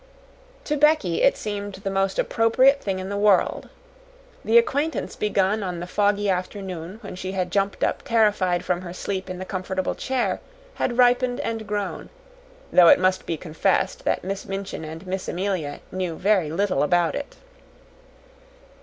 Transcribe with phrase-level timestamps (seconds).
[0.63, 3.69] To Becky it seemed the most appropriate thing in the world.
[4.43, 8.93] The acquaintance begun on the foggy afternoon when she had jumped up terrified from her
[8.93, 10.41] sleep in the comfortable chair,
[10.73, 12.09] had ripened and grown,
[12.73, 17.13] though it must be confessed that Miss Minchin and Miss Amelia knew very little about
[17.13, 17.35] it.